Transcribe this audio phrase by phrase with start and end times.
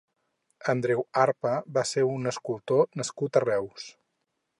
[0.71, 3.87] Andreu Arpa va ser un escultor nascut a Reus.